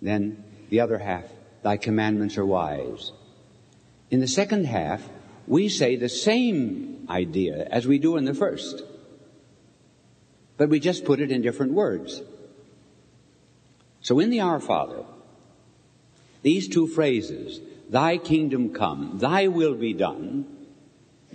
[0.00, 1.24] Then the other half,
[1.62, 3.12] Thy commandments are wise.
[4.10, 5.02] In the second half,
[5.46, 8.82] we say the same idea as we do in the first,
[10.56, 12.22] but we just put it in different words.
[14.00, 15.04] So in the Our Father,
[16.42, 20.53] these two phrases, Thy kingdom come, Thy will be done,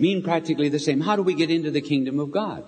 [0.00, 1.00] mean practically the same.
[1.00, 2.64] How do we get into the kingdom of God?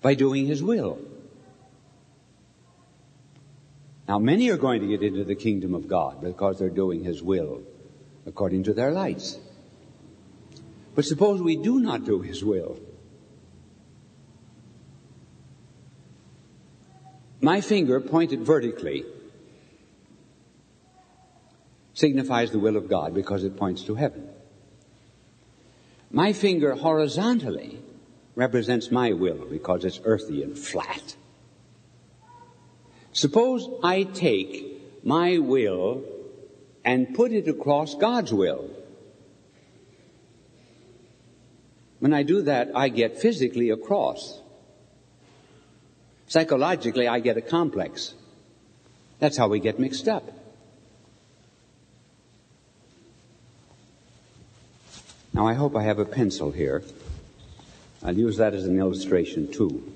[0.00, 0.98] By doing His will.
[4.06, 7.22] Now, many are going to get into the kingdom of God because they're doing His
[7.22, 7.62] will
[8.26, 9.38] according to their lights.
[10.94, 12.78] But suppose we do not do His will.
[17.40, 19.04] My finger pointed vertically
[21.92, 24.33] signifies the will of God because it points to heaven.
[26.14, 27.80] My finger horizontally
[28.36, 31.16] represents my will because it's earthy and flat.
[33.12, 36.04] Suppose I take my will
[36.84, 38.70] and put it across God's will.
[41.98, 44.40] When I do that, I get physically across.
[46.28, 48.14] Psychologically, I get a complex.
[49.18, 50.30] That's how we get mixed up.
[55.34, 56.84] Now, I hope I have a pencil here.
[58.04, 59.92] I'll use that as an illustration too.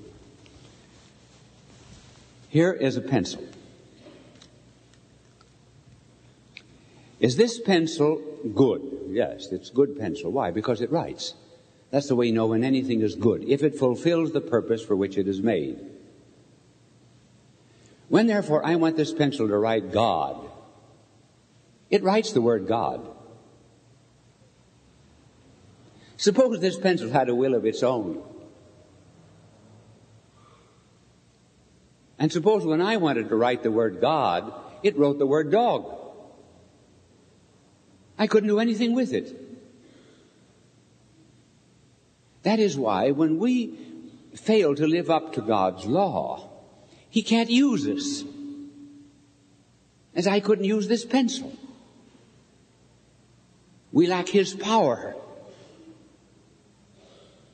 [2.49, 3.47] Here is a pencil.
[7.21, 8.21] Is this pencil
[8.53, 8.81] good?
[9.07, 10.29] Yes, it's good pencil.
[10.29, 10.51] Why?
[10.51, 11.35] Because it writes.
[11.89, 14.95] That's the way you know when anything is good, if it fulfills the purpose for
[14.95, 15.79] which it is made.
[18.09, 20.37] When therefore I want this pencil to write God,
[21.89, 23.07] it writes the word God.
[26.19, 28.21] Suppose this pencil had a will of its own.
[32.17, 34.51] And suppose when I wanted to write the word God,
[34.83, 35.97] it wrote the word dog.
[38.17, 39.33] I couldn't do anything with it.
[42.43, 43.79] That is why when we
[44.35, 46.49] fail to live up to God's law,
[47.09, 48.25] He can't use us.
[50.13, 51.53] As I couldn't use this pencil.
[53.93, 55.15] We lack His power.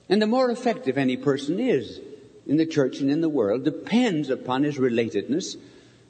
[0.08, 2.00] And the more effective any person is
[2.46, 5.58] in the church and in the world depends upon his relatedness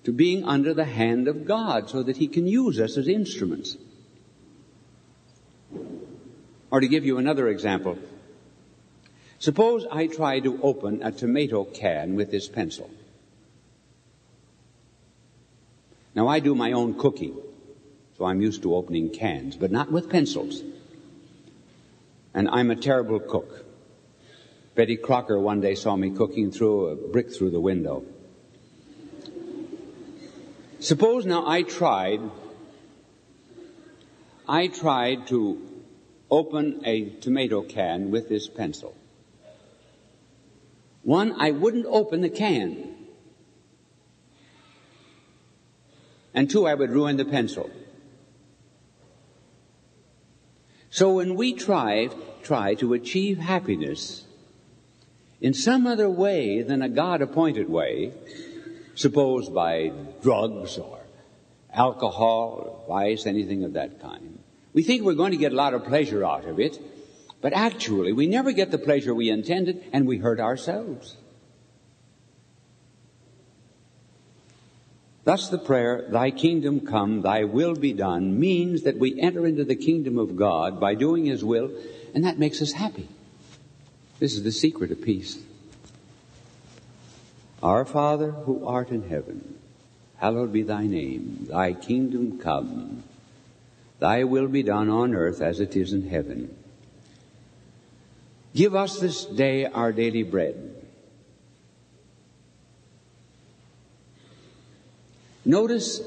[0.06, 3.76] to being under the hand of God so that He can use us as instruments.
[6.72, 7.98] Or to give you another example,
[9.40, 12.90] suppose I try to open a tomato can with this pencil.
[16.14, 17.36] Now I do my own cooking,
[18.18, 20.62] so I'm used to opening cans, but not with pencils.
[22.34, 23.65] And I'm a terrible cook.
[24.76, 28.04] Betty Crocker one day saw me cooking through a brick through the window.
[30.82, 32.20] Suppose now I tried,
[34.48, 35.62] I tried to
[36.30, 38.94] open a tomato can with this pencil.
[41.04, 42.96] One, I wouldn't open the can.
[46.34, 47.70] And two, I would ruin the pencil.
[50.90, 52.10] So when we try,
[52.44, 54.25] try to achieve happiness
[55.46, 58.12] in some other way than a God appointed way,
[58.96, 59.92] suppose by
[60.24, 60.98] drugs or
[61.72, 64.40] alcohol, or vice, anything of that kind.
[64.74, 66.80] We think we're going to get a lot of pleasure out of it,
[67.42, 71.16] but actually we never get the pleasure we intended and we hurt ourselves.
[75.26, 79.64] Thus the prayer, Thy kingdom come, Thy will be done, means that we enter into
[79.64, 81.70] the kingdom of God by doing His will,
[82.16, 83.08] and that makes us happy.
[84.20, 85.38] This is the secret of peace.
[87.62, 89.58] Our Father who art in heaven,
[90.18, 91.48] hallowed be thy name.
[91.50, 93.04] Thy kingdom come.
[94.00, 96.56] Thy will be done on earth as it is in heaven.
[98.54, 100.76] Give us this day our daily bread.
[105.44, 106.02] Notice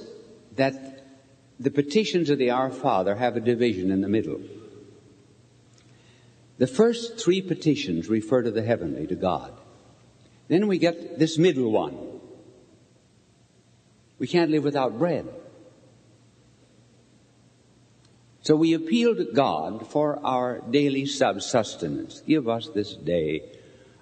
[0.57, 1.05] that
[1.61, 4.41] the petitions of the Our Father have a division in the middle.
[6.59, 9.53] The first three petitions refer to the heavenly, to God.
[10.49, 11.97] Then we get this middle one.
[14.19, 15.29] We can't live without bread.
[18.43, 22.23] So we appeal to God for our daily subsistence.
[22.27, 23.43] Give us this day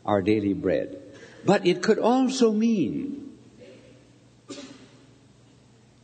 [0.07, 1.02] our daily bread.
[1.44, 3.36] But it could also mean,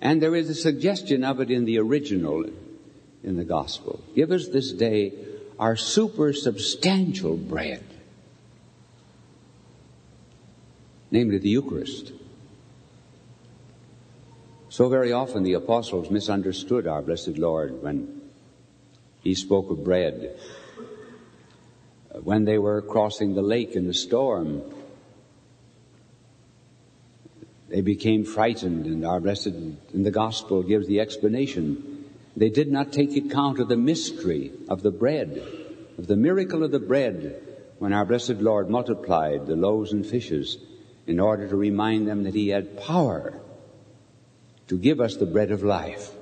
[0.00, 2.44] and there is a suggestion of it in the original
[3.22, 5.12] in the gospel, give us this day
[5.62, 7.84] our super substantial bread,
[11.12, 12.10] namely the Eucharist.
[14.70, 18.22] So very often the apostles misunderstood our blessed Lord when
[19.22, 20.36] he spoke of bread.
[22.24, 24.62] When they were crossing the lake in the storm,
[27.68, 29.54] they became frightened and our blessed
[29.94, 31.91] in the gospel gives the explanation
[32.36, 35.42] they did not take account of the mystery of the bread,
[35.98, 37.42] of the miracle of the bread,
[37.78, 40.56] when our blessed Lord multiplied the loaves and fishes
[41.06, 43.40] in order to remind them that He had power
[44.68, 46.12] to give us the bread of life.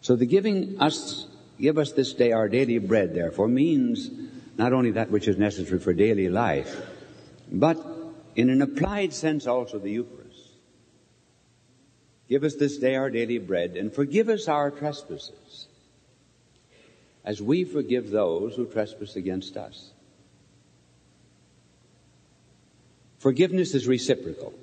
[0.00, 1.26] So the giving us,
[1.58, 4.10] give us this day our daily bread, therefore, means
[4.56, 6.76] not only that which is necessary for daily life,
[7.50, 7.78] but
[8.36, 10.27] in an applied sense also the Eucharist.
[12.28, 15.66] Give us this day our daily bread and forgive us our trespasses
[17.24, 19.90] as we forgive those who trespass against us.
[23.18, 24.54] Forgiveness is reciprocal.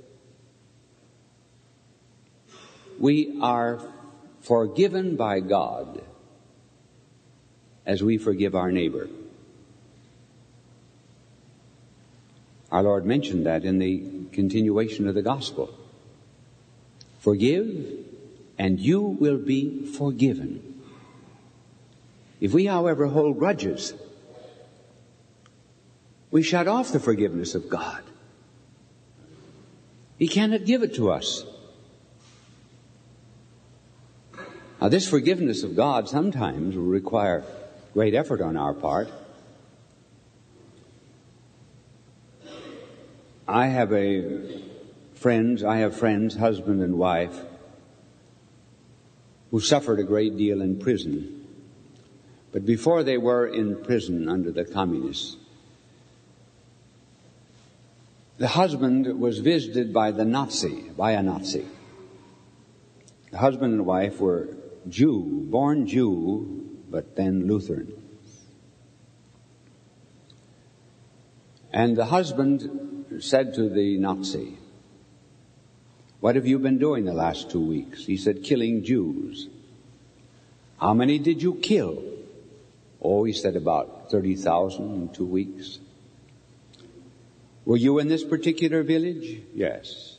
[2.99, 3.81] We are
[4.41, 6.01] forgiven by God
[7.85, 9.09] as we forgive our neighbor.
[12.71, 15.73] Our Lord mentioned that in the continuation of the gospel.
[17.25, 18.05] Forgive,
[18.59, 20.83] and you will be forgiven.
[22.39, 23.95] If we, however, hold grudges,
[26.29, 28.03] we shut off the forgiveness of God.
[30.19, 31.43] He cannot give it to us.
[34.79, 37.43] Now, this forgiveness of God sometimes will require
[37.95, 39.09] great effort on our part.
[43.47, 44.64] I have a
[45.25, 47.35] friends, I have friends, husband and wife,
[49.49, 51.47] who suffered a great deal in prison.
[52.51, 55.37] But before they were in prison under the communists,
[58.37, 61.65] the husband was visited by the Nazi, by a Nazi.
[63.31, 64.55] The husband and wife were
[64.87, 67.91] Jew, born Jew, but then Lutheran.
[71.73, 74.59] And the husband said to the Nazi,
[76.25, 78.03] what have you been doing the last two weeks?
[78.03, 79.47] He said, killing Jews.
[80.81, 82.01] How many did you kill?
[82.99, 85.77] Oh, he said about 30,000 in two weeks.
[87.63, 89.39] Were you in this particular village?
[89.53, 90.17] Yes.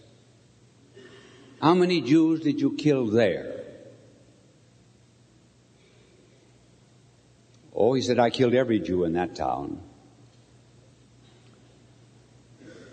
[1.61, 3.65] How many Jews did you kill there?
[7.75, 9.81] Oh, he said, I killed every Jew in that town.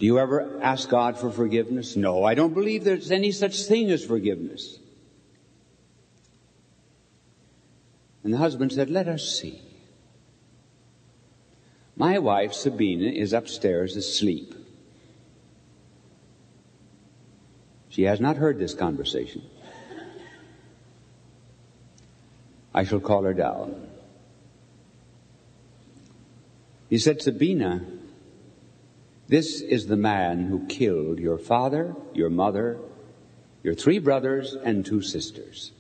[0.04, 1.96] Do you ever ask God for forgiveness?
[1.96, 4.78] No, I don't believe there's any such thing as forgiveness.
[8.22, 9.62] And the husband said, Let us see.
[11.96, 14.54] My wife, Sabina, is upstairs asleep.
[17.88, 19.44] She has not heard this conversation.
[22.74, 23.88] I shall call her down.
[26.90, 27.86] He said, Sabina,
[29.28, 32.78] this is the man who killed your father, your mother,
[33.64, 35.72] your three brothers, and two sisters.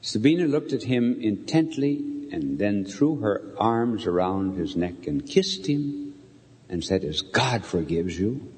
[0.00, 1.96] Sabina looked at him intently
[2.30, 6.14] and then threw her arms around his neck and kissed him
[6.68, 8.52] and said, As God forgives you,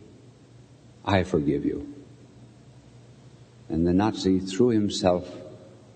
[1.05, 1.95] I forgive you.
[3.69, 5.31] And the Nazi threw himself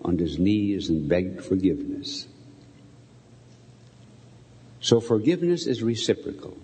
[0.03, 2.27] on his knees and begged forgiveness.
[4.81, 6.57] So forgiveness is reciprocal.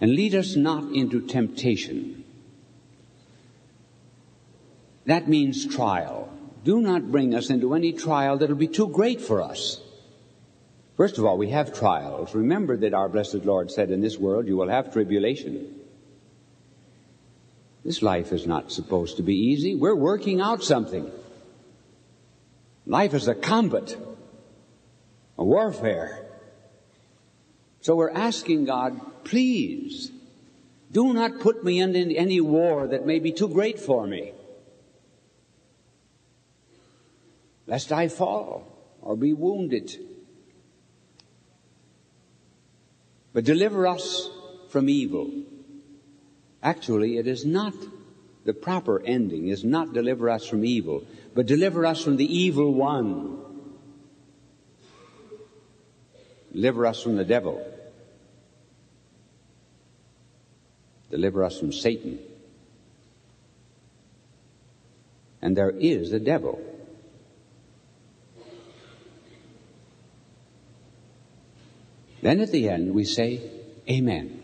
[0.00, 2.24] And lead us not into temptation.
[5.06, 6.28] That means trial.
[6.64, 9.80] Do not bring us into any trial that'll be too great for us.
[10.96, 12.34] First of all, we have trials.
[12.34, 15.76] Remember that our blessed Lord said, in this world you will have tribulation.
[17.84, 19.76] This life is not supposed to be easy.
[19.76, 21.10] We're working out something.
[22.84, 23.96] Life is a combat
[25.44, 26.26] warfare.
[27.80, 30.10] So we're asking God, please,
[30.90, 34.32] do not put me in any war that may be too great for me.
[37.66, 38.64] Lest I fall
[39.02, 39.94] or be wounded.
[43.32, 44.28] But deliver us
[44.70, 45.30] from evil.
[46.62, 47.74] Actually, it is not
[48.44, 52.72] the proper ending is not deliver us from evil, but deliver us from the evil
[52.72, 53.37] one.
[56.52, 57.64] Deliver us from the devil.
[61.10, 62.18] Deliver us from Satan.
[65.40, 66.60] And there is a devil.
[72.22, 73.40] Then at the end we say,
[73.88, 74.42] Amen.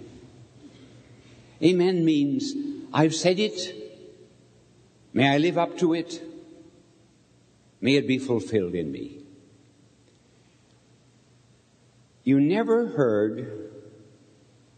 [1.62, 2.54] Amen means,
[2.92, 3.74] I've said it.
[5.12, 6.22] May I live up to it.
[7.80, 9.23] May it be fulfilled in me.
[12.24, 13.70] You never heard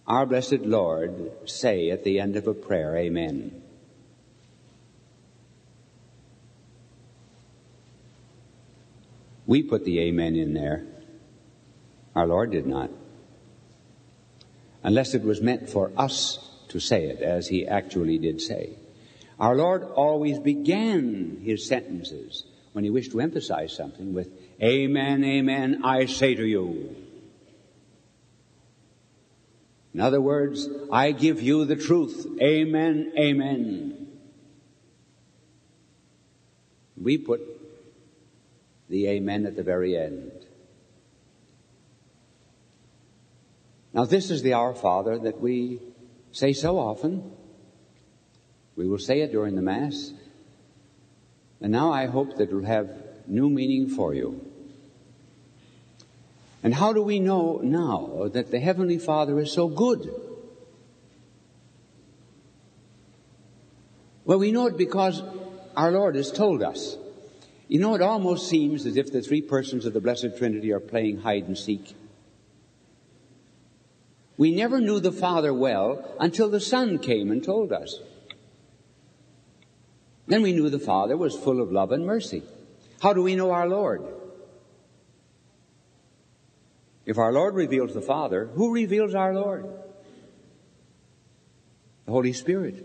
[0.07, 3.63] our blessed Lord say at the end of a prayer, Amen.
[9.47, 10.85] We put the Amen in there.
[12.17, 12.91] Our Lord did not.
[14.83, 18.71] Unless it was meant for us to say it, as He actually did say.
[19.39, 24.31] Our Lord always began His sentences when He wished to emphasize something with,
[24.61, 27.06] Amen, Amen, I say to you.
[29.97, 32.27] In other words, I give you the truth.
[32.43, 34.09] Amen, amen.
[37.01, 37.41] We put
[38.91, 40.33] the amen at the very end.
[43.95, 45.81] Now this is the Our Father that we
[46.31, 47.33] say so often.
[48.77, 50.13] We will say it during the Mass.
[51.63, 52.91] And now I hope that it will have
[53.27, 54.46] new meaning for you.
[56.63, 60.11] And how do we know now that the Heavenly Father is so good?
[64.25, 65.23] Well, we know it because
[65.77, 66.97] our Lord has told us.
[67.69, 70.81] You know, it almost seems as if the three persons of the Blessed Trinity are
[70.81, 71.95] playing hide and seek.
[74.37, 78.01] We never knew the Father well until the Son came and told us.
[80.27, 82.43] Then we knew the Father was full of love and mercy.
[83.01, 84.05] How do we know our Lord?
[87.07, 89.65] If our Lord reveals the Father, who reveals our Lord?
[92.05, 92.85] The Holy Spirit.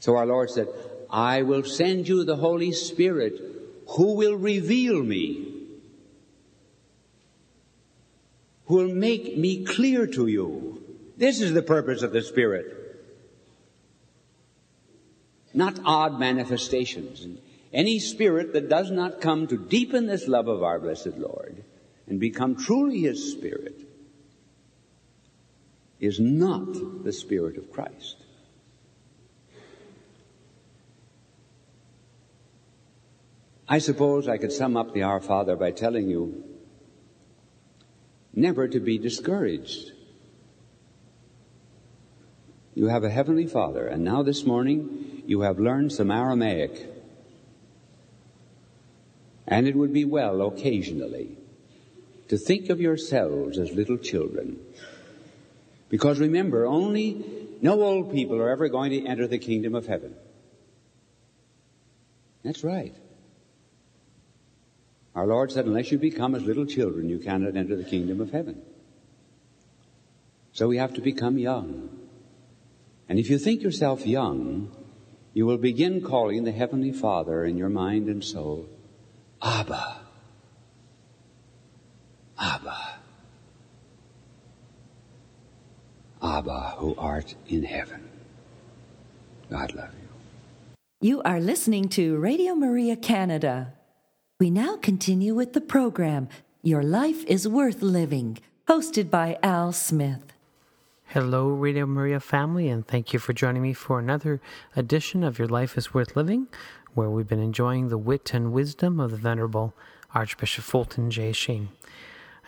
[0.00, 0.68] So our Lord said,
[1.08, 3.40] I will send you the Holy Spirit
[3.90, 5.54] who will reveal me,
[8.66, 10.82] who will make me clear to you.
[11.16, 12.72] This is the purpose of the Spirit.
[15.54, 17.24] Not odd manifestations
[17.76, 21.62] any spirit that does not come to deepen this love of our blessed Lord
[22.06, 23.78] and become truly his spirit
[26.00, 28.16] is not the spirit of Christ.
[33.68, 36.44] I suppose I could sum up the Our Father by telling you
[38.32, 39.92] never to be discouraged.
[42.74, 46.95] You have a Heavenly Father, and now this morning you have learned some Aramaic.
[49.46, 51.38] And it would be well occasionally
[52.28, 54.58] to think of yourselves as little children.
[55.88, 57.24] Because remember, only
[57.62, 60.14] no old people are ever going to enter the kingdom of heaven.
[62.42, 62.94] That's right.
[65.14, 68.32] Our Lord said, unless you become as little children, you cannot enter the kingdom of
[68.32, 68.60] heaven.
[70.52, 71.88] So we have to become young.
[73.08, 74.70] And if you think yourself young,
[75.32, 78.68] you will begin calling the Heavenly Father in your mind and soul,
[79.42, 80.00] Abba.
[82.38, 82.76] Abba.
[86.22, 88.08] Abba, who art in heaven.
[89.50, 90.08] God love you.
[91.00, 93.74] You are listening to Radio Maria Canada.
[94.40, 96.28] We now continue with the program,
[96.62, 100.32] Your Life is Worth Living, hosted by Al Smith.
[101.08, 104.40] Hello, Radio Maria family, and thank you for joining me for another
[104.74, 106.48] edition of Your Life is Worth Living,
[106.96, 109.74] where we've been enjoying the wit and wisdom of the Venerable
[110.14, 111.30] Archbishop Fulton J.
[111.30, 111.68] Sheen.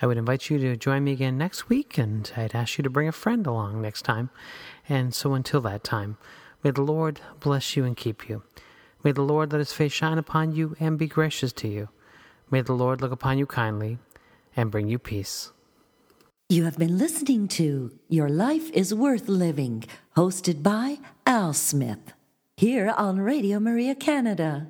[0.01, 2.89] I would invite you to join me again next week, and I'd ask you to
[2.89, 4.31] bring a friend along next time.
[4.89, 6.17] And so until that time,
[6.65, 8.43] may the Lord bless you and keep you.
[9.05, 11.91] May the Lord let his face shine upon you and be gracious to you.
[12.51, 13.99] May the Lord look upon you kindly
[14.57, 15.53] and bring you peace.
[16.49, 19.85] You have been listening to Your Life is Worth Living,
[20.17, 22.15] hosted by Al Smith,
[22.59, 24.67] here on Radio Maria Canada.